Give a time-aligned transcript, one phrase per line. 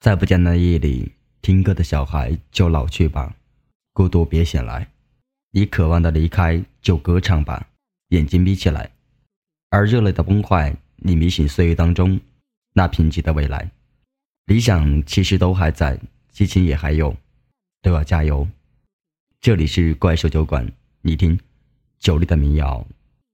[0.00, 1.12] 在不见的夜里，
[1.42, 3.36] 听歌的小孩就老去吧，
[3.92, 4.88] 孤独别醒来。
[5.50, 7.68] 你渴望的离开就歌唱吧，
[8.08, 8.90] 眼睛眯起来。
[9.68, 12.18] 而热泪的崩坏，你迷醒岁月当中
[12.72, 13.70] 那贫瘠的未来。
[14.46, 17.14] 理想其实都还在，激情也还有，
[17.82, 18.48] 都要加油。
[19.38, 20.66] 这里是怪兽酒馆，
[21.02, 21.38] 你听，
[21.98, 22.86] 酒里的民谣，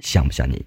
[0.00, 0.66] 像不像你？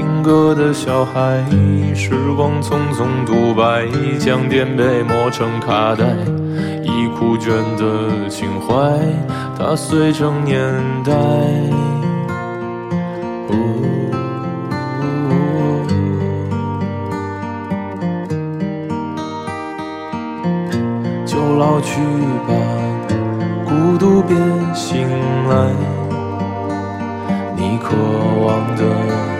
[0.00, 1.44] 听歌的小孩，
[1.94, 3.86] 时光匆匆独白，
[4.18, 6.06] 将颠沛磨成卡带，
[6.82, 8.98] 已枯卷的情怀，
[9.58, 10.58] 它碎成年
[11.04, 11.12] 代。
[21.26, 22.00] 就老去
[22.48, 22.54] 吧，
[23.66, 24.34] 孤独别
[24.74, 25.06] 醒
[25.50, 25.70] 来，
[27.54, 27.94] 你渴
[28.42, 29.39] 望的。